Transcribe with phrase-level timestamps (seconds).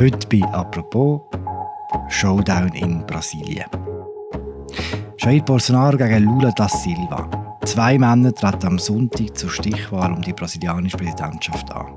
[0.00, 1.20] Heute bei «Apropos»
[2.08, 3.66] Showdown in Brasilien.
[5.18, 7.28] Jair Bolsonaro gegen Lula da Silva.
[7.66, 11.92] Zwei Männer treten am Sonntag zur Stichwahl um die brasilianische Präsidentschaft an.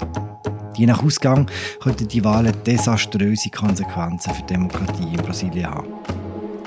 [0.75, 1.49] Je nach Ausgang
[1.81, 5.93] könnten die Wahlen desaströse Konsequenzen für die Demokratie in Brasilien haben.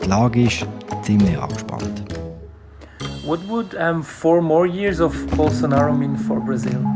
[0.03, 0.67] Die Lage ist
[1.03, 2.03] ziemlich angespannt.
[3.27, 6.96] What would um, four more years of Bolsonaro mean for Brazil?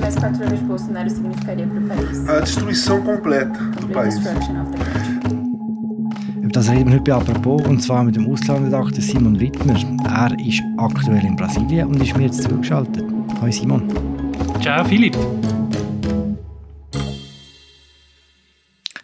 [0.00, 2.28] Mais quatro anos de Bolsonaro significaria para o país?
[2.28, 4.14] A destruição completa do país.
[6.52, 9.74] Das reden wir heute bei «Apropos» und zwar mit dem Auslandredakteur Simon Wittmer.
[10.08, 13.04] Er ist aktuell in Brasilien und ist mir jetzt zugeschaltet.
[13.40, 13.82] Hallo Simon.
[14.62, 15.16] Ciao Philipp.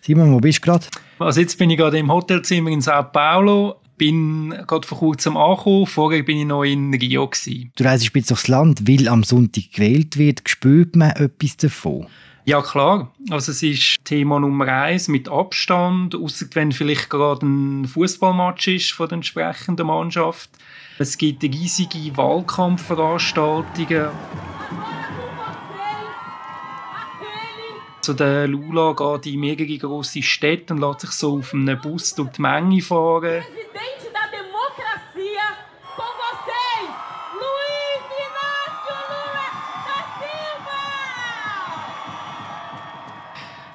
[0.00, 0.86] Simon, wo bist du gerade?
[1.18, 5.86] Also jetzt bin ich gerade im Hotelzimmer in Sao Paulo, bin gerade vor kurzem angekommen,
[5.86, 7.28] vorher bin ich noch in Rio.
[7.28, 7.70] Gewesen.
[7.76, 10.42] Du reist spitz durchs Land, weil am Sonntag gewählt wird.
[10.44, 12.08] Spürt man etwas davon?
[12.44, 17.86] Ja klar, also es ist Thema Nummer eins mit Abstand, außer wenn vielleicht gerade ein
[17.86, 20.50] Fußballmatch ist von der entsprechenden Mannschaft.
[20.98, 24.08] Es gibt riesige Wahlkampfveranstaltungen.
[28.04, 32.16] So der Lula geht in mehrere grosse Städte und lässt sich so auf einem Bus
[32.16, 33.44] durch die Menge fahren.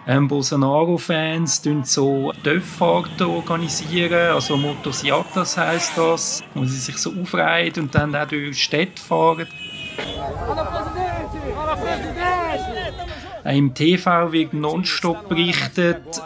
[0.06, 7.74] Ähm, Bolsonaro-Fans organisieren so Dörffahrten, organisieren, also Motosiatas heisst das, wo sie sich so aufreihen
[7.78, 9.48] und dann auch durch Städte fahren.
[11.58, 16.22] Auch Im TV wird nonstop berichtet.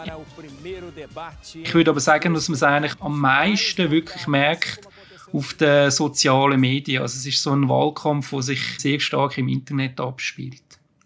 [1.54, 4.88] Ich würde aber sagen, dass man es eigentlich am meisten wirklich merkt
[5.32, 7.02] auf den sozialen Medien.
[7.02, 10.62] Also es ist so ein Wahlkampf, der sich sehr stark im Internet abspielt.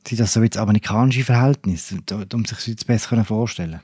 [0.06, 1.98] Sind das so jetzt amerikanische Verhältnisse,
[2.32, 3.80] um sich das jetzt besser vorstellen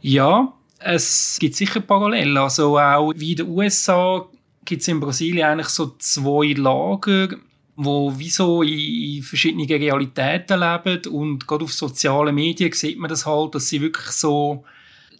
[0.00, 2.36] Ja, es gibt sicher Parallelen.
[2.36, 4.26] Also auch wie in den USA
[4.64, 7.36] gibt es in Brasilien eigentlich so zwei Lager,
[7.84, 13.26] wo wie so in, verschiedenen Realitäten leben und gerade auf sozialen Medien sieht man das
[13.26, 14.64] halt, dass sie wirklich so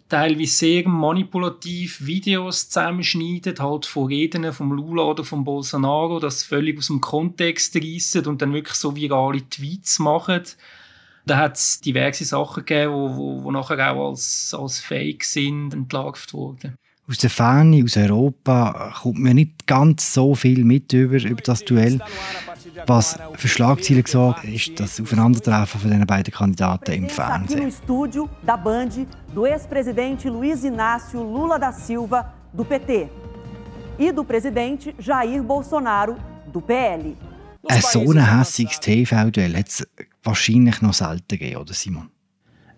[0.09, 6.77] teilweise sehr manipulativ Videos zusammenschneiden, halt von Reden vom Lula oder vom Bolsonaro, das völlig
[6.77, 10.43] aus dem Kontext reissen und dann wirklich so virale Tweets machen.
[11.25, 15.73] Da hat es diverse Sachen gegeben, wo, wo, wo nachher auch als, als Fake sind
[15.73, 16.75] entlarvt wurden.
[17.07, 21.63] Aus der Ferne, aus Europa, kommt mir nicht ganz so viel mit über, über das
[21.65, 21.99] Duell.
[22.87, 27.67] Was für Schlagzeilen gesorgt ist das Aufeinandertreffen von den beiden Kandidaten im Fernsehen.
[27.67, 33.09] estúdio da Band do ex-presidente Luiz Inácio Lula da Silva, do PT,
[33.97, 36.15] e do presidente Jair Bolsonaro,
[36.51, 37.15] do PL.
[37.67, 39.87] Ein so ein hässiges TV-Duell hat es
[40.23, 42.09] wahrscheinlich noch selten gegeben, oder Simon?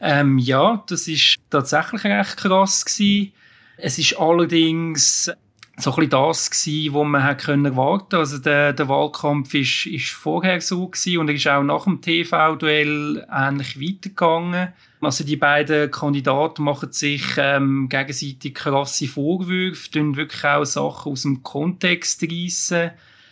[0.02, 3.32] Ähm, ja, das ist tatsächlich recht krass gewesen.
[3.78, 5.32] Es ist allerdings
[5.78, 8.16] so ein bisschen das gewesen, was man hat können erwarten.
[8.16, 12.00] Also der, der Wahlkampf ist, ist vorher so gewesen und er ist auch nach dem
[12.00, 14.74] TV-Duell ähnlich weitergegangen.
[15.02, 21.24] Also die beiden Kandidaten machen sich ähm, gegenseitig krasse Vorwürfe, tun wirklich auch Sachen aus
[21.24, 22.92] dem Kontext reissen.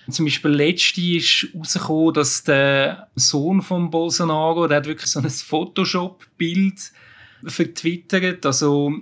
[0.10, 5.30] Zum Beispiel letzte ist herausgekommen, dass der Sohn von Bolsonaro, der hat wirklich so ein
[5.30, 6.92] Photoshop-Bild
[7.46, 8.46] vertwittert.
[8.46, 8.94] Also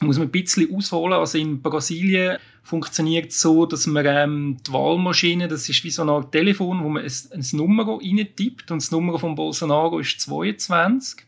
[0.00, 1.14] muss man ein bisschen ausholen.
[1.14, 6.12] Also in Brasilien funktioniert so, dass man ähm, die Wahlmaschine, das ist wie so eine
[6.12, 11.24] Art Telefon, wo man ein, ein Nummer reintippt und das Nummer von Bolsonaro ist 22.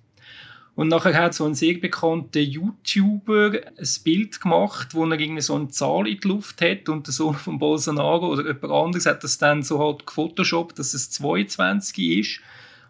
[0.75, 5.55] Und nachher hat so ein sehr bekannter YouTuber ein Bild gemacht, wo er irgendwie so
[5.55, 9.23] eine Zahl in die Luft hat und der Sohn von Bolsonaro oder jemand anderes hat
[9.23, 12.41] das dann so halt gefotoshoppt, dass es 22 ist.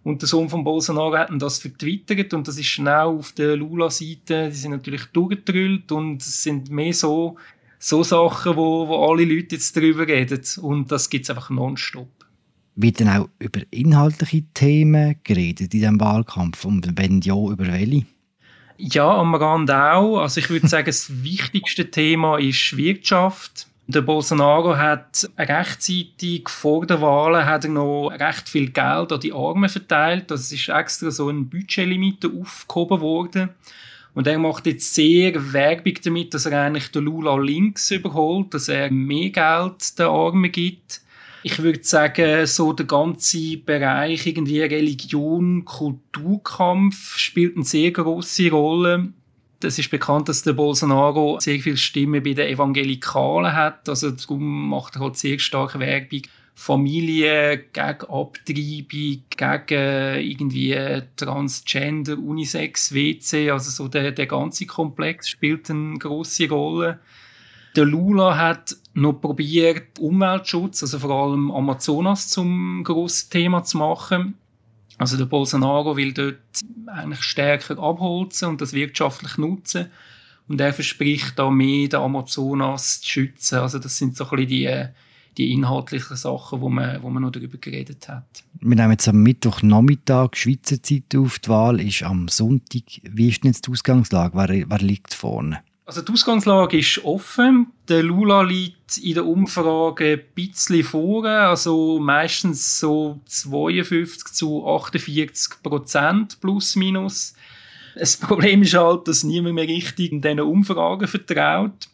[0.05, 4.49] Und der Sohn von Bolsonaro hat das vertwittert und das ist schnell auf der Lula-Seite,
[4.49, 7.37] die sind natürlich durchgedrüllt und es sind mehr so,
[7.79, 12.09] so Sachen, wo, wo alle Leute jetzt darüber reden und das gibt's einfach nonstop.
[12.75, 18.07] Wird dann auch über inhaltliche Themen geredet in diesem Wahlkampf und wenn ja, über welche?
[18.77, 20.19] Ja, am Rand auch.
[20.19, 23.67] Also ich würde sagen, das wichtigste Thema ist Wirtschaft.
[23.89, 29.33] Der Bolsonaro hat rechtzeitig vor der Wahlen hat er noch recht viel Geld an die
[29.33, 30.31] Armen verteilt.
[30.31, 33.49] Das ist extra so ein Budgetlimite aufgehoben worden.
[34.19, 38.69] Und er macht jetzt sehr Werbung damit, dass er eigentlich den Lula links überholt, dass
[38.69, 41.03] er mehr Geld den Armen gibt.
[41.45, 49.13] Ich würde sagen, so der ganze Bereich irgendwie Religion, Kulturkampf spielt eine sehr große Rolle.
[49.63, 53.89] Es ist bekannt, dass der Bolsonaro sehr viele Stimmen bei den Evangelikalen hat.
[53.89, 56.23] Also darum macht er halt sehr stark Werbung
[56.61, 65.71] Familie, gegen Abtreibung, gegen irgendwie Transgender, Unisex, WC, also so der, der ganze Komplex spielt
[65.71, 66.99] eine große Rolle.
[67.77, 74.35] Der Lula hat noch probiert, Umweltschutz, also vor allem Amazonas zum grossen Thema zu machen.
[74.99, 76.41] Also der Bolsonaro will dort
[76.89, 79.93] eigentlich stärker abholzen und das wirtschaftlich nutzen.
[80.49, 83.61] Und er verspricht da mehr den Amazonas zu schützen.
[83.61, 84.89] Also das sind so ein bisschen die,
[85.39, 88.45] die inhaltlichen Sachen, wo man, wo man noch darüber geredet hat.
[88.61, 91.39] Wir nehmen jetzt am Mittwochnachmittag Schweizer Zeit auf.
[91.39, 92.83] Die Wahl ist am Sonntag.
[93.03, 94.37] Wie ist denn jetzt die Ausgangslage?
[94.37, 95.61] Wer, wer liegt vorne?
[95.87, 97.69] Also die Ausgangslage ist offen.
[97.89, 105.63] Der Lula liegt in der Umfrage ein bisschen vorne, also meistens so 52 zu 48
[105.63, 107.33] Prozent plus minus.
[107.95, 111.89] Das Problem ist halt, dass niemand mehr richtig in diesen Umfragen vertraut.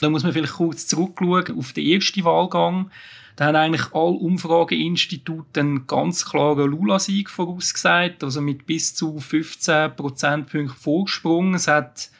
[0.00, 2.90] Da muss man vielleicht kurz zurückschauen auf den ersten Wahlgang.
[3.36, 9.94] Da haben eigentlich alle Umfrageinstitute einen ganz klaren Lula-Sieg vorausgesagt, also mit bis zu 15
[9.94, 11.54] Prozentpunkten vorgesprungen.
[11.54, 12.10] Es hat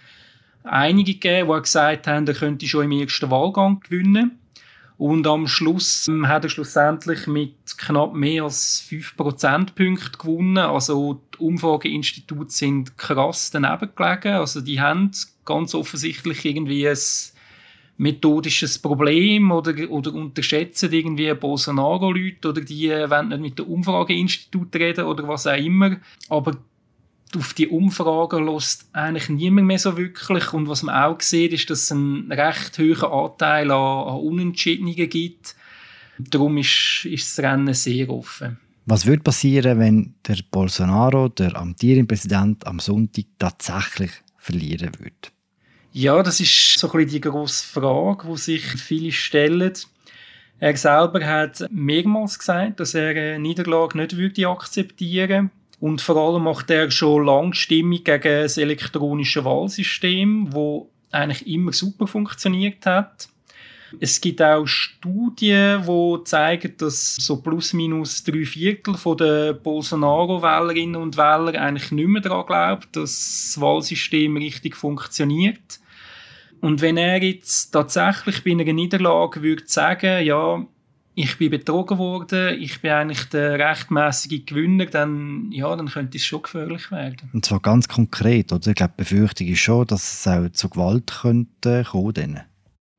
[0.62, 4.38] einige gegeben, die gesagt haben, er könnte schon im ersten Wahlgang gewinnen.
[4.98, 10.58] Und am Schluss ähm, hat er schlussendlich mit knapp mehr als 5 Prozentpunkten gewonnen.
[10.58, 14.34] Also die Umfrageinstitute sind krass daneben gelegen.
[14.34, 15.10] Also die haben
[15.44, 16.96] ganz offensichtlich irgendwie ein
[17.98, 25.06] methodisches Problem oder, oder unterschätzen irgendwie Bolsonaro-Leute oder die wollen nicht mit dem Umfrageinstitut reden
[25.06, 25.96] oder was auch immer.
[26.28, 26.58] Aber
[27.34, 30.52] auf die Umfragen lässt eigentlich niemand mehr so wirklich.
[30.52, 34.94] Und was man auch sieht, ist, dass es einen recht hohen Anteil an, an Unentschiedenen
[34.94, 35.56] gibt.
[36.18, 38.58] Darum ist, ist das Rennen sehr offen.
[38.86, 45.35] Was würde passieren, wenn der Bolsonaro, der amtierende Präsident, am Sonntag tatsächlich verlieren würde?
[45.98, 49.72] Ja, das ist so ein bisschen die grosse Frage, die sich viele stellen.
[50.60, 55.50] Er selber hat mehrmals gesagt, dass er eine Niederlage nicht würde akzeptieren würde.
[55.80, 61.72] Und vor allem macht er schon lange Stimmung gegen das elektronische Wahlsystem, wo eigentlich immer
[61.72, 63.30] super funktioniert hat.
[63.98, 71.16] Es gibt auch Studien, die zeigen, dass so plus minus drei Viertel der Bolsonaro-Wählerinnen und
[71.16, 75.80] Wähler eigentlich nicht mehr daran glauben, dass das Wahlsystem richtig funktioniert.
[76.66, 80.66] Und wenn er jetzt tatsächlich bei einer Niederlage würde sagen, ja,
[81.14, 86.24] ich bin betrogen worden, ich bin eigentlich der rechtmäßige Gewinner, dann, ja, dann könnte es
[86.24, 87.30] schon gefährlich werden.
[87.32, 88.66] Und zwar ganz konkret, oder?
[88.66, 92.40] Ich glaube, die Befürchtung ist schon, dass es auch zu Gewalt könnte kommen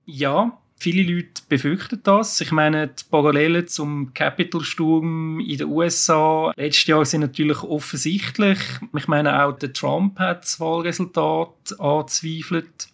[0.06, 2.40] Ja, viele Leute befürchten das.
[2.40, 8.60] Ich meine, die Parallelen zum Capitol-Sturm in den USA letztes Jahr sind natürlich offensichtlich.
[8.96, 12.88] Ich meine, auch der Trump hat das Wahlresultat angezweifelt.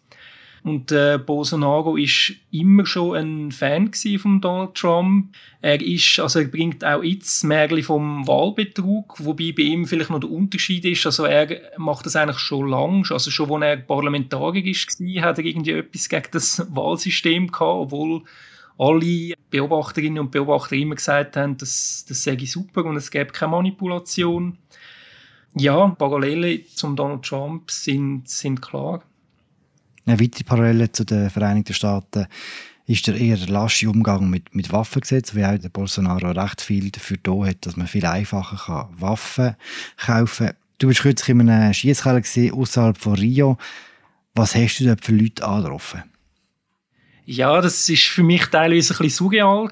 [0.64, 5.36] Und äh, Bolsonaro ist immer schon ein Fan von Donald Trump.
[5.62, 10.22] Er ist, also er bringt auch jetzt Märchen vom Wahlbetrug, wobei bei ihm vielleicht noch
[10.22, 14.64] der Unterschied ist, also er macht das eigentlich schon lange, also schon als er Parlamentarier
[14.64, 18.22] war, hat er irgendwie etwas gegen das Wahlsystem gehabt, obwohl
[18.78, 23.52] alle Beobachterinnen und Beobachter immer gesagt haben, das, das sei super und es gäbe keine
[23.52, 24.58] Manipulation.
[25.56, 29.04] Ja, Parallele zum Donald Trump sind, sind klar.
[30.06, 32.28] Eine weitere Parallele zu den Vereinigten Staaten
[32.86, 37.18] ist der eher lasche Umgang mit, mit Waffengesetz, wie auch der Bolsonaro recht viel dafür
[37.24, 39.56] da hat, dass man viel einfacher kann Waffen
[39.98, 40.56] kaufen kann.
[40.80, 42.22] Du bist kürzlich in einem Schiesskeller
[42.54, 43.58] außerhalb von Rio.
[44.36, 46.04] Was hast du dort für Leute angetroffen?
[47.26, 49.70] Ja, das ist für mich teilweise ein bisschen surreal.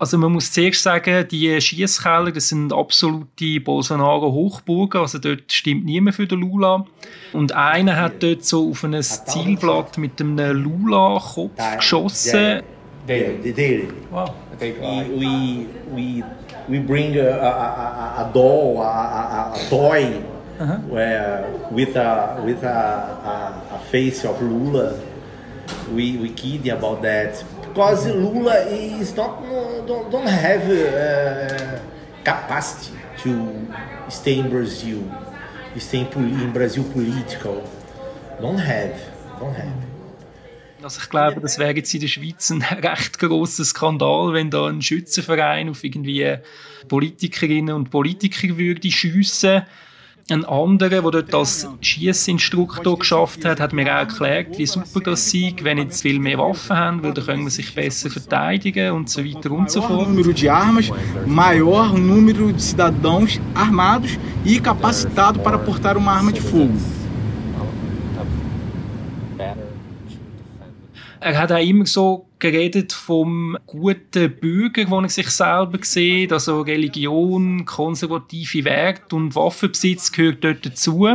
[0.00, 6.16] Also man muss zuerst sagen, die Schiesskeller, das sind absolute Bolsonaro-Hochburgen, also dort stimmt niemand
[6.16, 6.86] für den Lula.
[7.34, 12.62] Und einer hat dort so auf ein Zielblatt mit einem Lula-Kopf geschossen.
[13.06, 13.88] Daily, daily.
[14.10, 14.30] Wow.
[14.58, 16.24] We, we,
[16.66, 20.04] we, bring a, a, a doll, a, a, toy,
[20.58, 20.90] uh -huh.
[20.90, 24.94] where with a, with a, a, face of Lula.
[25.94, 29.42] We, we kidding about that because Lula is not
[29.86, 31.80] don't, don't have uh,
[32.24, 33.30] capacity to
[34.08, 35.02] stay in Brazil,
[35.76, 37.62] stay in, Brazil political.
[38.40, 38.94] Don't have,
[39.38, 39.86] don't have.
[40.82, 44.66] Also ich glaube, das wäre jetzt in der Schweiz ein recht grosser Skandal, wenn da
[44.66, 46.38] ein Schützenverein auf irgendwie
[46.88, 49.62] Politikerinnen und Politiker würde schiessen
[50.32, 55.30] ein anderer, der dort als Schiessinstruktor geschafft hat, hat mir auch erklärt, wie super das
[55.30, 59.08] sei, wenn jetzt viel mehr Waffen haben, weil dann können wir sich besser verteidigen und
[59.08, 60.08] so weiter und so fort.
[60.08, 60.90] Número de armas,
[61.26, 66.99] maior número de cidadãos armados e capacitados para portar uma arma de fogo.
[71.22, 76.62] Er hat auch immer so geredet vom guten Bürger, wo er sich selber sieht, also
[76.62, 81.06] Religion, konservative Werte und Waffenbesitz gehört dort dazu.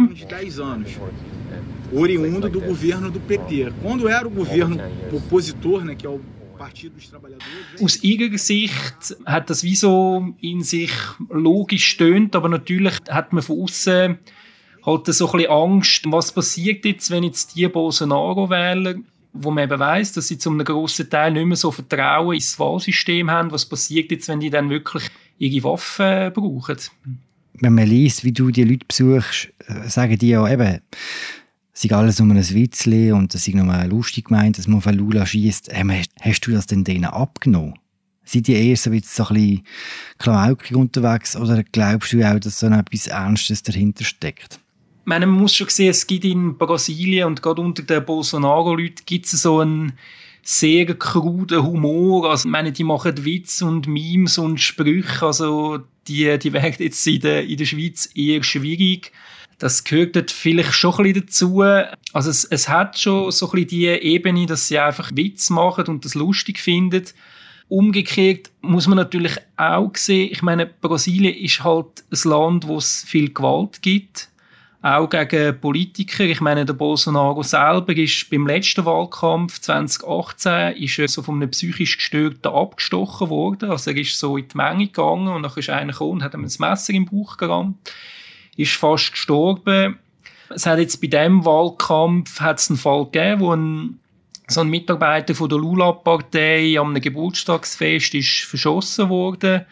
[1.93, 3.71] Oriundo do governo do PT.
[3.81, 4.77] Quando era o governo
[5.11, 6.19] opositor, né, que é o
[7.81, 10.91] aus ihrer Sicht hat das wie so in sich
[11.29, 14.17] logisch stöhnt, aber natürlich hat man von außen
[14.85, 19.05] halt so ein bisschen Angst, was passiert jetzt, wenn jetzt die Bolsonaro wählen,
[19.37, 22.57] wo man eben weiss, dass sie zu einem grossen Teil nicht mehr so Vertrauen ins
[22.59, 26.77] Wahlsystem haben, was passiert jetzt, wenn die dann wirklich ihre Waffen brauchen?
[27.53, 30.81] Wenn man liest, wie du die Leute besuchst, äh, sagen die ja eben,
[31.73, 34.85] es ist alles nur ein Witzli und es ist nur lustig gemeint, dass man auf
[34.85, 35.71] Lula schießt.
[36.21, 37.73] Hast du das denn denen abgenommen?
[38.23, 39.61] Sind die eher so ein bisschen
[40.17, 44.59] klamaukig unterwegs oder glaubst du auch, dass so etwas Ernstes dahinter steckt?
[45.05, 49.41] Man muss schon sehen, es gibt in Brasilien und gerade unter den Bolsonaro-Leuten gibt es
[49.41, 49.93] so einen
[50.41, 52.29] sehr kruden Humor.
[52.29, 55.25] Also, ich meine, die machen Witz und Memes und Sprüche.
[55.25, 59.11] Also, die, die werden jetzt in der, in der Schweiz eher schwierig.
[59.57, 61.61] Das gehört dort vielleicht schon ein bisschen dazu.
[61.61, 65.87] Also es, es hat schon so ein bisschen die Ebene, dass sie einfach Witz machen
[65.87, 67.05] und das lustig finden.
[67.67, 73.03] Umgekehrt muss man natürlich auch sehen, ich meine, Brasilien ist halt ein Land, wo es
[73.07, 74.29] viel Gewalt gibt.
[74.85, 76.25] Auch gegen Politiker.
[76.25, 81.49] Ich meine, der Bolsonaro selber ist beim letzten Wahlkampf 2018 ist er so von einem
[81.49, 83.71] psychisch Gestörten abgestochen worden.
[83.71, 86.35] Also er ist so in die Menge gegangen und dann ist einer gekommen und hat
[86.35, 87.77] ihm ein Messer im Bauch gerammt
[88.55, 89.99] ist fast gestorben.
[90.49, 93.99] Es hat jetzt bei diesem Wahlkampf hat's einen Fall gegeben, wo ein,
[94.47, 99.65] so ein Mitarbeiter von der Lula-Partei am Geburtstagsfest ist verschossen wurde.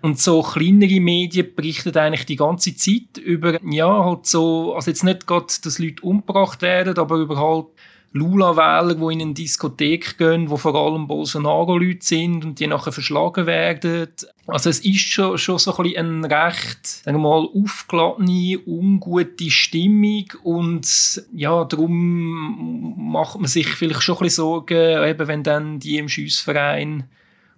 [0.00, 5.02] Und so kleinere Medien berichten eigentlich die ganze Zeit über, ja, halt so, also jetzt
[5.02, 7.66] nicht gerade, dass Leute umgebracht werden, aber über halt
[8.12, 13.46] Lula-Wähler, die in eine Diskothek gehen, wo vor allem Bolsonaro-Leute sind und die nachher verschlagen
[13.46, 14.08] werden.
[14.46, 19.50] Also es ist schon, schon so ein bisschen eine recht, sagen wir mal, aufgeladene, ungute
[19.50, 25.78] Stimmung und ja, darum macht man sich vielleicht schon ein bisschen Sorgen, eben wenn dann
[25.78, 27.04] die im Schiessverein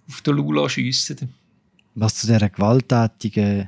[0.07, 1.33] auf den Lula schiessen.
[1.95, 3.67] Was zu dieser gewalttätigen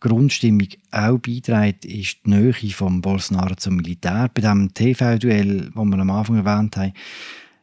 [0.00, 4.30] Grundstimmung auch beiträgt, ist die Nähe von Bolsonaro zum Militär.
[4.34, 6.92] Bei dem TV-Duell, das wir am Anfang erwähnt haben,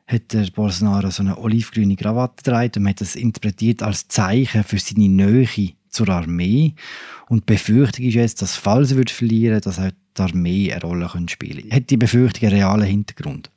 [0.08, 4.80] hat der Bolsonaro so eine olivgrüne Krawatte getragen und hat das interpretiert als Zeichen für
[4.80, 6.74] seine Nähe zur Armee.
[7.30, 10.82] Und die Befürchtung ist jetzt, dass falls er verlieren würde, dass auch die Armee eine
[10.82, 11.76] Rolle spielen könnte.
[11.76, 13.52] Hat die Befürchtung einen realen Hintergrund?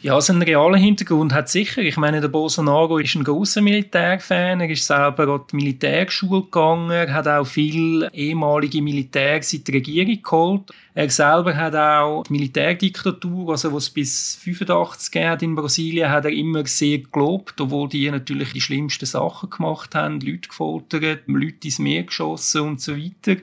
[0.00, 1.82] Ja, also einen realen Hintergrund hat sicher.
[1.82, 4.60] Ich meine, der Bolsonaro ist ein großer Militärfan.
[4.60, 6.92] Er ist selber an die Militärschule gegangen.
[6.92, 10.72] Er hat auch viele ehemalige Militärs in die Regierung geholt.
[10.94, 16.26] Er selber hat auch die Militärdiktatur, also was es bis 85 hat in Brasilien, hat
[16.26, 21.56] er immer sehr gelobt, obwohl die natürlich die schlimmsten Sachen gemacht haben, Leute gefoltert, Leute
[21.64, 23.40] ins Meer geschossen und so weiter.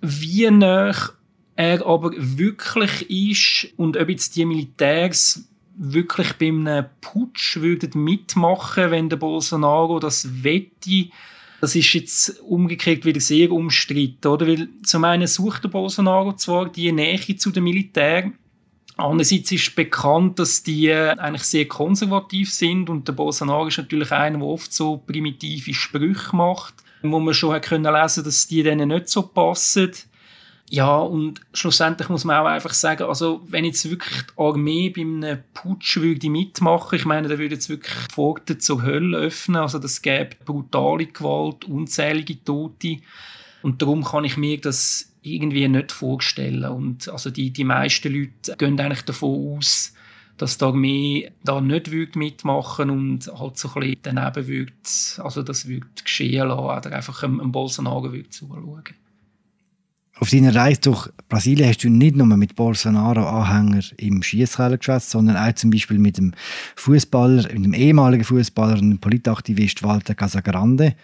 [0.00, 0.94] Wie nah
[1.56, 5.48] er aber wirklich ist und ob jetzt die Militärs
[5.82, 11.08] wirklich bei einem Putsch würden mitmachen, wenn der Bolsonaro das wette.
[11.60, 14.46] Das ist jetzt umgekehrt wieder sehr umstritten, oder?
[14.46, 18.32] Weil zum einen sucht der Bolsonaro zwar die Nähe zu dem Militär,
[18.96, 24.38] Andererseits ist bekannt, dass die eigentlich sehr konservativ sind und der Bolsonaro ist natürlich einer,
[24.38, 28.90] der oft so primitive Sprüche macht, wo man schon hat können lesen, dass die denen
[28.90, 29.92] nicht so passen.
[30.70, 35.02] Ja, und schlussendlich muss man auch einfach sagen, also wenn jetzt wirklich die Armee bei
[35.02, 39.60] einem Putsch würde mitmachen, ich meine, da würde jetzt wirklich die Pforten zur Hölle öffnen,
[39.60, 42.98] also das gäbe brutale Gewalt, unzählige Tote.
[43.62, 46.64] Und darum kann ich mir das irgendwie nicht vorstellen.
[46.64, 49.92] Und also die, die meisten Leute gehen eigentlich davon aus,
[50.36, 54.72] dass die Armee da nicht würde mitmachen und halt so ein bisschen daneben würde,
[55.18, 58.82] also das würde geschehen lassen oder einfach einem, Bolsonaro würde zuschauen.
[60.22, 65.36] Auf deiner Reise durch Brasilien hast du nicht nur mit Bolsonaro-Anhängern im Schießkeller geschwätzt, sondern
[65.36, 66.32] auch zum Beispiel mit dem
[66.76, 70.94] Fußballer, mit dem ehemaligen Fußballer und Politaktivist Walter Casagrande,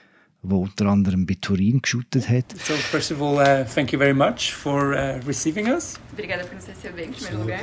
[0.45, 2.45] der unter anderem bei Turin geshootet hat.
[2.65, 5.99] So first of all, uh, thank you very much for uh, receiving us.
[6.13, 7.59] Obrigada por nos receber em primeiro lugar.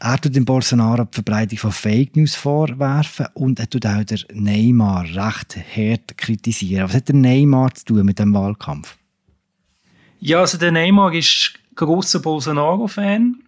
[0.00, 4.18] Er tut dem Bolsonaro die Verbreitung von Fake News vorwerfen und er tut auch der
[4.32, 6.88] Neymar recht hart kritisieren.
[6.88, 8.96] Was hat der Neymar zu tun mit dem Wahlkampf?
[10.20, 13.42] Ja, also der Neymar ist großer Bolsonaro-Fan.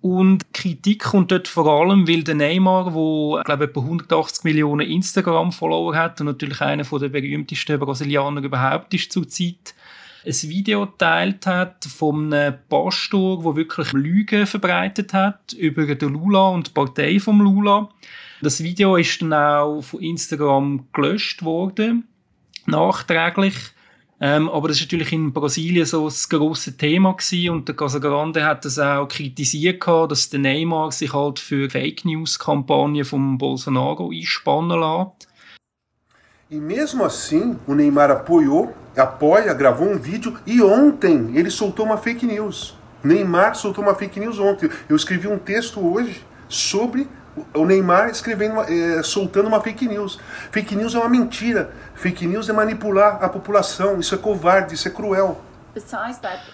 [0.00, 5.96] Und Kritik kommt dort vor allem, weil der Neymar, der, glaube etwa 180 Millionen Instagram-Follower
[5.96, 9.74] hat und natürlich einer der berühmtesten Brasilianer überhaupt ist zurzeit,
[10.24, 16.68] ein Video geteilt hat einem Pastor, der wirklich Lügen verbreitet hat über den Lula und
[16.68, 17.88] die Partei vom Lula.
[18.42, 22.08] Das Video ist dann auch von Instagram gelöscht worden,
[22.66, 23.54] nachträglich.
[24.18, 28.44] Ähm, aber das ist natürlich in Brasilien so das grosse Thema gewesen und der Casagrande
[28.44, 33.36] hat das auch kritisiert gehabt, dass der Neymar sich halt für Fake News Kampagne vom
[33.36, 35.28] Bolsonaro einspannen lässt.
[36.48, 41.96] E mesmo assim, o Neymar apoiou, apoia, gravou um vídeo e ontem ele soltou uma
[41.96, 42.74] fake news.
[43.02, 44.70] Neymar soltou uma fake news ontem.
[44.88, 47.08] Eu escrevi um texto hoje sobre
[47.54, 50.18] o Neymar escrevendo, é, soltando uma fake news.
[50.50, 51.70] Fake news é uma mentira.
[51.94, 54.00] Fake news é manipular a população.
[54.00, 55.40] Isso é covarde, isso é cruel.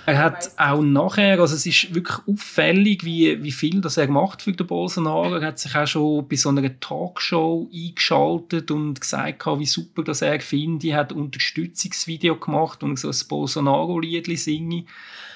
[0.07, 4.43] Er hat auch nachher, also es ist wirklich auffällig, wie, wie viel das er gemacht
[4.43, 5.37] für den Bolsonaro.
[5.37, 10.23] Er hat sich auch schon bei so einer Talkshow eingeschaltet und gesagt, wie super das
[10.23, 10.91] er findet.
[10.91, 14.87] Er hat ein Unterstützungsvideo gemacht und so ein Bolsonaro-Lied singe.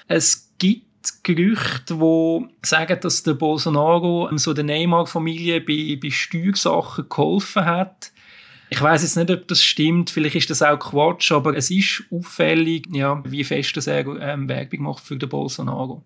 [0.09, 7.65] Es gibt Gerüchte, die sagen, dass der Bolsonaro so der Neymar-Familie bei, bei Steuersachen geholfen
[7.65, 8.13] hat.
[8.69, 10.11] Ich weiß jetzt nicht, ob das stimmt.
[10.11, 14.49] Vielleicht ist das auch Quatsch, aber es ist auffällig, ja, wie fest das er ähm,
[14.49, 16.03] Werbung macht für den Bolsonaro.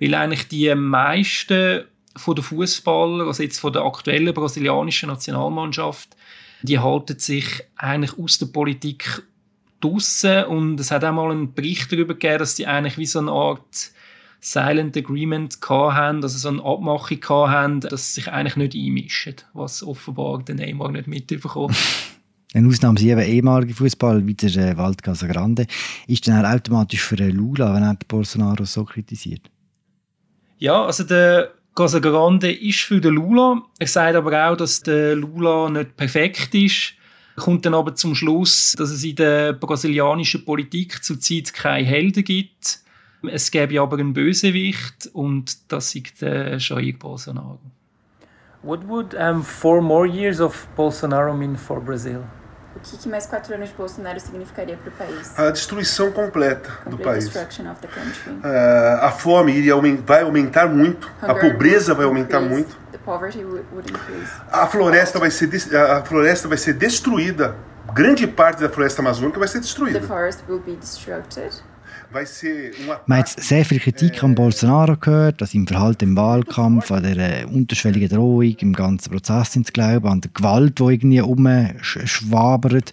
[0.00, 1.84] Weil eigentlich die meisten
[2.16, 6.16] von den Fußballer, also jetzt von der aktuellen brasilianischen Nationalmannschaft,
[6.62, 9.22] die halten sich eigentlich aus der Politik
[9.80, 13.20] draussen und es hat auch mal einen Bericht darüber gegeben, dass die eigentlich wie so
[13.20, 13.92] eine Art
[14.40, 19.82] Silent Agreement hatten, also so eine Abmachung hatten, dass sie sich eigentlich nicht einmischen, was
[19.82, 21.74] offenbar der Neymar nicht mitbekommen
[22.54, 25.66] Eine Ausnahme sind eben ehemalige Fußball wie der äh, Wald Casagrande.
[26.06, 29.42] Ist dann automatisch für den Lula, wenn er Bolsonaro so kritisiert?
[30.56, 33.62] Ja, also der Casagrande ist für den Lula.
[33.78, 36.94] Er sagt aber auch, dass der Lula nicht perfekt ist.
[37.36, 42.24] Er kommt dann aber zum Schluss, dass es in der brasilianischen Politik zurzeit keine Helden
[42.24, 42.80] gibt
[43.30, 47.58] es gäbe aber einen Bösewicht und das ist der Jair Bolsonaro.
[48.62, 52.24] What would um, four more years of Bolsonaro mean for Brazil?
[52.76, 55.36] O que, que mais quatro anos de Bolsonaro significaria para o país?
[55.38, 57.24] A destruição completa Complete do país.
[57.24, 58.32] destruction of the country.
[58.34, 62.54] Uh, a fome iria aument vai aumentar muito, a Hunger pobreza vai would aumentar increase,
[62.66, 64.30] muito, The poverty would, would increase.
[64.52, 67.56] a floresta vai ser a floresta vai ser destruída.
[67.94, 70.00] Grande parte da floresta amazônica vai ser The destruída.
[70.02, 71.50] forest will be destructed.
[73.06, 77.42] Man hat sehr viel Kritik an Bolsonaro gehört, an seinem Verhalten im Wahlkampf, an der
[77.42, 82.92] äh, unterschwelligen Drohung, im ganzen Prozess ins Glauben, an der Gewalt, die irgendwie umschwabert.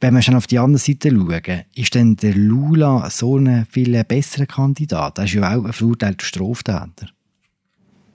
[0.00, 4.02] Wenn wir schon auf die andere Seite schauen, ist denn der Lula so ein viel
[4.04, 5.18] besserer Kandidat?
[5.18, 7.13] Er ist ja auch ein verurteilter Straftäter.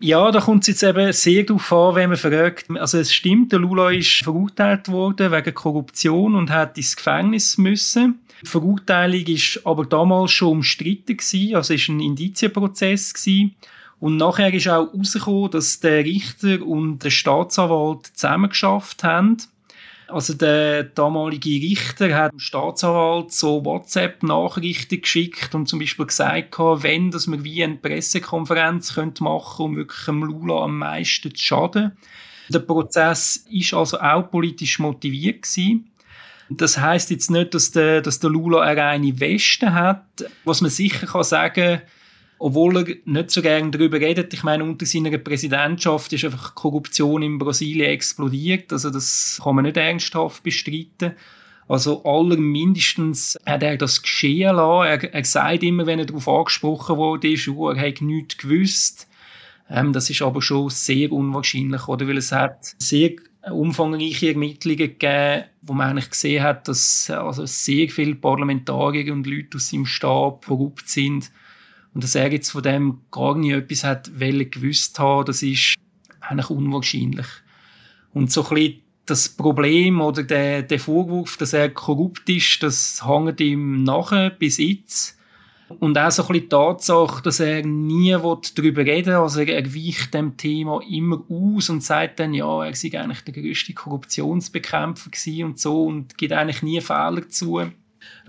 [0.02, 2.70] Ja, da kommt es jetzt eben sehr darauf an, wenn man fragt.
[2.72, 8.22] Also es stimmt, der Lula ist verurteilt worden wegen Korruption und hat ins Gefängnis müssen.
[8.42, 13.56] Die Verurteilung ist aber damals schon umstritten gewesen, also es war ein Indizienprozess gewesen.
[14.00, 19.38] Und nachher ist auch herausgekommen, dass der Richter und der Staatsanwalt zusammengeschafft haben.
[20.10, 27.12] Also der damalige Richter hat dem Staatsanwalt so WhatsApp-Nachrichten geschickt und zum Beispiel gesagt, wenn
[27.12, 31.92] dass wir wie eine Pressekonferenz machen könnte, um wirklich dem Lula am meisten zu schaden.
[32.50, 35.92] Der Prozess ist also auch politisch motiviert gewesen.
[36.50, 40.04] Das heißt jetzt nicht, dass der, dass der Lula eine reine Weste hat.
[40.44, 41.82] Was man sicher kann sagen
[42.40, 44.34] obwohl er nicht so gerne darüber redet.
[44.34, 48.72] Ich meine, unter seiner Präsidentschaft ist einfach Korruption in Brasilien explodiert.
[48.72, 51.14] Also das kann man nicht ernsthaft bestreiten.
[51.68, 54.88] Also allermindestens hat er das geschehen lassen.
[54.88, 59.08] Er, er sagt immer, wenn er darauf angesprochen wurde, oh, er hat nichts gewusst.
[59.70, 62.08] Ähm, das ist aber schon sehr unwahrscheinlich, oder?
[62.08, 63.12] Weil es hat sehr
[63.52, 69.58] umfangreiche Ermittlungen gegeben, wo man eigentlich gesehen hat, dass also sehr viele Parlamentarier und Leute
[69.58, 71.32] aus seinem Stab korrupt sind.
[71.94, 75.76] Und dass er jetzt von dem gar nicht etwas hat gewusst haben, das ist
[76.20, 77.28] eigentlich unwahrscheinlich.
[78.14, 83.06] Und so ein bisschen das Problem oder der, der Vorwurf, dass er korrupt ist, das
[83.06, 85.18] hängt ihm nachher bis jetzt.
[85.80, 89.14] Und auch so ein bisschen die Tatsache, dass er nie darüber reden will.
[89.16, 93.22] Also er, er weicht dem Thema immer aus und sagt dann, ja, er sei eigentlich
[93.22, 97.72] der grösste Korruptionsbekämpfer gewesen und so und gibt eigentlich nie Fehler zu.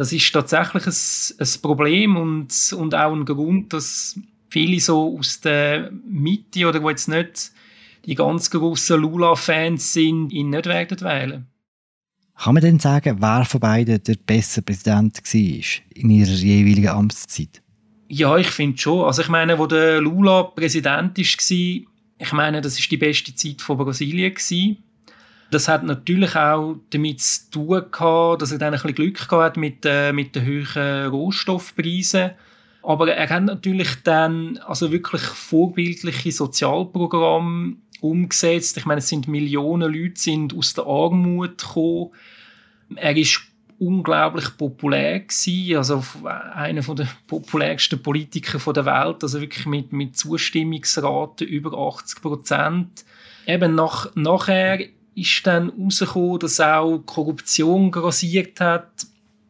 [0.01, 0.95] Das ist tatsächlich ein,
[1.47, 6.89] ein Problem und, und auch ein Grund, dass viele so aus der Mitte oder wo
[6.89, 7.53] jetzt nicht
[8.07, 11.47] die ganz grossen Lula-Fans sind, ihn nicht werden wählen.
[12.35, 17.61] Kann man denn sagen, wer von beiden der bessere Präsident war in ihrer jeweiligen Amtszeit?
[18.09, 19.05] Ja, ich finde schon.
[19.05, 21.87] Also ich meine, wo der Lula Präsident war,
[22.23, 24.79] ich meine, das ist die beste Zeit von Brasilien gewesen.
[25.51, 29.57] Das hat natürlich auch damit zu tun gehabt, dass er dann ein bisschen Glück gehabt
[29.57, 32.31] mit, äh, mit den hohen Rohstoffpreisen.
[32.83, 38.77] Aber er hat natürlich dann also wirklich vorbildliche Sozialprogramme umgesetzt.
[38.79, 42.11] Ich meine, es sind Millionen Leute sind aus der Armut gekommen.
[42.97, 43.41] Er ist
[43.79, 46.05] unglaublich populär gewesen, also
[46.55, 53.05] einer der populärsten Politiker der Welt, also wirklich mit, mit Zustimmungsraten über 80 Prozent.
[53.47, 54.81] Eben nach, nachher
[55.15, 59.07] ist dann herausgekommen, dass auch Korruption grassiert hat.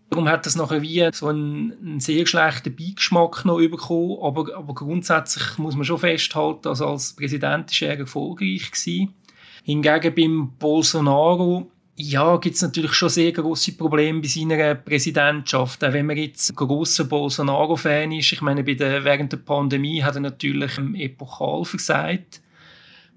[0.08, 4.18] Darum hat das nachher wie so einen, einen sehr schlechten Beigeschmack noch bekommen.
[4.22, 9.14] Aber, aber grundsätzlich muss man schon festhalten, also als Präsident war er erfolgreich gewesen.
[9.62, 11.70] Hingegen beim Bolsonaro
[12.02, 15.84] ja, gibt es natürlich schon sehr große Probleme bei seiner Präsidentschaft.
[15.84, 20.02] Auch wenn man jetzt ein grosser Bolsonaro-Fan ist, ich meine, bei der, während der Pandemie
[20.02, 22.40] hat er natürlich epochal versagt.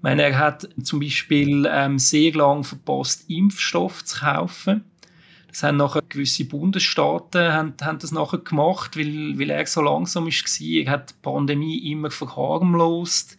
[0.04, 4.84] Meine, er hat zum Beispiel ähm, sehr lange verpasst, Impfstoff zu kaufen.
[5.48, 10.26] Das haben nachher gewisse Bundesstaaten haben, haben das nachher gemacht, weil, weil er so langsam
[10.26, 10.84] war.
[10.84, 13.38] Er hat die Pandemie immer verharmlost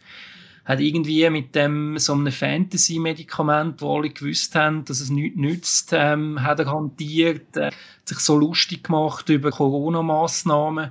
[0.65, 5.93] hat irgendwie mit dem so einem Fantasy-Medikament, wo alle gewusst haben, dass es nichts nützt,
[5.93, 7.69] ähm, hat er hantiert, äh,
[8.05, 10.89] sich so lustig gemacht über Corona-Massnahmen.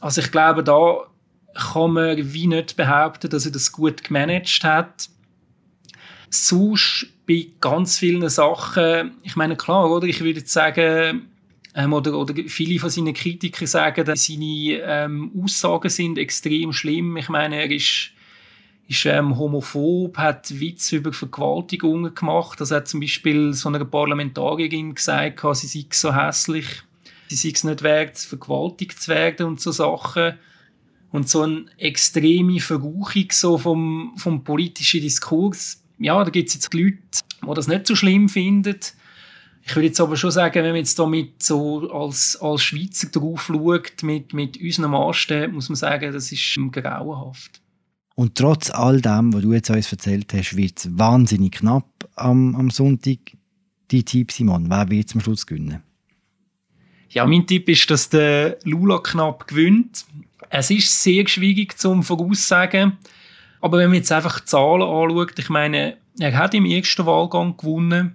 [0.00, 1.06] Also ich glaube, da
[1.54, 5.08] kann man wie nicht behaupten, dass er das gut gemanagt hat.
[6.30, 10.06] Sonst bei ganz vielen Sachen, ich meine, klar, oder?
[10.06, 11.28] Ich würde jetzt sagen,
[11.74, 17.16] ähm, oder, oder viele von seinen Kritikern sagen, dass seine ähm, Aussagen sind extrem schlimm.
[17.16, 18.12] Ich meine, er ist
[18.90, 22.60] ist ähm, homophob, hat Witze über Vergewaltigungen gemacht.
[22.60, 26.66] Das hat zum Beispiel so einer Parlamentarierin gesagt, sie sei so hässlich,
[27.28, 30.40] sie sei es nicht wert, vergewaltigt zu werden und so Sachen.
[31.12, 35.82] Und so eine extreme Verruchung so vom, vom politischen Diskurs.
[35.98, 36.98] Ja, da gibt es jetzt Leute,
[37.42, 38.76] die das nicht so schlimm finden.
[39.62, 43.42] Ich würde jetzt aber schon sagen, wenn man jetzt damit so als, als Schweizer drauf
[43.42, 47.60] schaut, mit, mit unseren Maßstäben, muss man sagen, das ist grauenhaft.
[48.14, 52.54] Und trotz all dem, was du jetzt uns erzählt hast, wird es wahnsinnig knapp am,
[52.54, 53.18] am Sonntag.
[53.90, 55.82] Die Tipp, Simon, wer wird zum Schluss gewinnen?
[57.12, 60.04] Ja, mein Tipp ist, dass der Lula knapp gewinnt.
[60.48, 62.98] Es ist sehr schwierig zum Voraussagen.
[63.60, 67.56] Aber wenn man jetzt einfach die Zahlen anschaut, ich meine, er hat im ersten Wahlgang
[67.56, 68.14] gewonnen.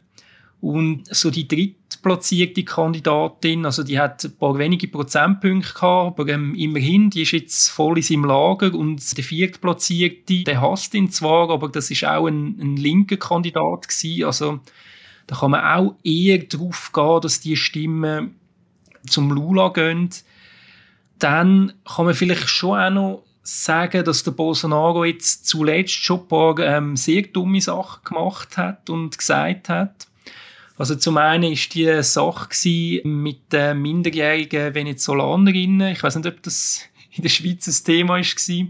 [0.62, 6.56] Und so die drittplatzierte Kandidatin, also die hat ein paar wenige Prozentpunkte gehabt, aber ähm,
[6.56, 11.52] immerhin, die ist jetzt voll in seinem Lager und der viertplatzierte, der hasst ihn zwar,
[11.52, 14.60] aber das ist auch ein, ein linker Kandidat gewesen, also
[15.28, 18.36] da kann man auch eher darauf gehen, dass die Stimmen
[19.06, 20.10] zum Lula gehen.
[21.20, 26.28] Dann kann man vielleicht schon auch noch sagen, dass der Bolsonaro jetzt zuletzt schon ein
[26.28, 30.08] paar ähm, sehr dumme Sachen gemacht hat und gesagt hat.
[30.78, 32.50] Also zum einen ist die Sache
[33.04, 35.94] mit den minderjährigen Venezolanerinnen.
[35.94, 38.68] Ich weiß nicht, ob das in der Schweiz ein Thema war.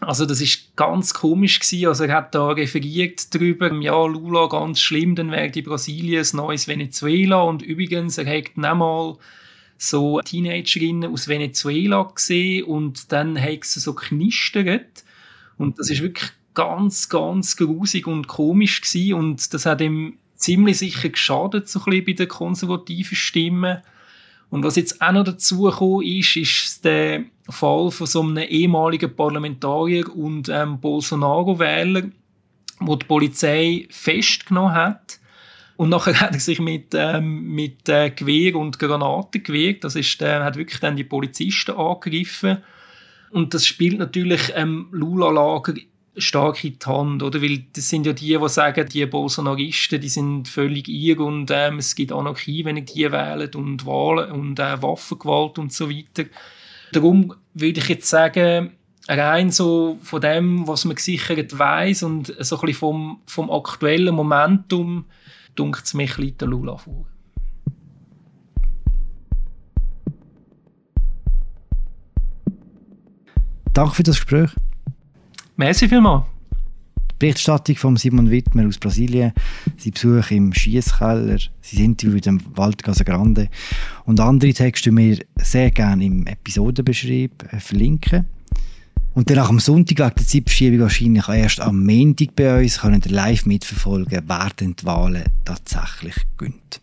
[0.00, 1.88] Also das ist ganz komisch gewesen.
[1.88, 6.36] Also er hat da referiert darüber, ja Lula ganz schlimm, dann wäre die Brasilien ein
[6.36, 9.16] neues Venezuela und übrigens er hat dann mal
[9.76, 15.04] so Teenagerinnen aus Venezuela gesehen und dann hat sie so knistert
[15.58, 20.78] und das ist wirklich ganz, ganz grusig und komisch gewesen und das hat ihm ziemlich
[20.78, 23.78] sicher geschadet, so ein bisschen bei den konservativen Stimmen.
[24.50, 29.14] Und was jetzt auch noch dazu gekommen ist, ist der Fall von so einem ehemaligen
[29.14, 32.10] Parlamentarier und ähm, Bolsonaro-Wähler,
[32.78, 35.18] wo die Polizei festgenommen hat.
[35.76, 39.84] Und nachher hat er sich mit, ähm, mit äh, Gewehr und Granaten gewehrt.
[39.84, 42.58] Das ist, äh, hat wirklich dann die Polizisten angegriffen.
[43.30, 45.74] Und das spielt natürlich ähm, Lula-Lager
[46.16, 47.42] stark in die Hand, oder?
[47.42, 51.78] Weil das sind ja die, die sagen, die Bolsonaristen, die sind völlig ihr und ähm,
[51.78, 56.28] es gibt Anarchie, wenn ich die wählen und Wahlen und äh, Waffengewalt und so weiter.
[56.92, 58.72] Darum würde ich jetzt sagen,
[59.08, 64.14] rein so von dem, was man gesichert weiß und so ein bisschen vom, vom aktuellen
[64.14, 65.06] Momentum,
[65.54, 67.06] dunkt es mich ein bisschen Lula vor.
[73.72, 74.50] Danke für das Gespräch.
[75.56, 76.24] Merci vielmals.
[77.18, 79.32] Berichterstattung von Simon Wittmer aus Brasilien,
[79.76, 83.48] sein Besuch im Schießkeller, sein Interview mit dem Wald Casa Grande
[84.04, 88.26] und andere Texte die wir sehr gerne im Episodenbeschrieb äh, verlinken.
[89.14, 93.12] Und dann dem Sonntag wegen der Zeitverschiebung wahrscheinlich erst am Montag bei uns können ihr
[93.12, 96.80] live mitverfolgen, wer denn die Wahlen tatsächlich gönnt.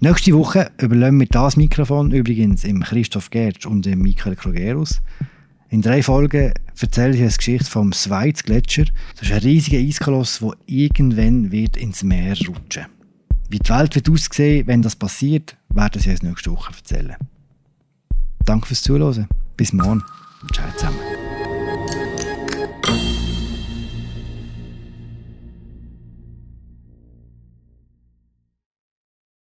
[0.00, 5.00] Nächste Woche überlassen wir das Mikrofon übrigens im Christoph Gertsch und dem Michael Krogerus.
[5.70, 8.84] In drei Folgen erzähle ich eine Geschichte vom Schweiz-Gletscher.
[9.16, 12.86] Das ist ein riesiger Eiskoloss, der irgendwann wird ins Meer rutschen
[13.48, 17.16] Wie die Welt wird aussehen, wenn das passiert, werden sie uns nächste Woche erzählen.
[18.44, 19.28] Danke fürs Zuhören.
[19.56, 20.04] Bis morgen.
[20.52, 21.17] 찾아 왔.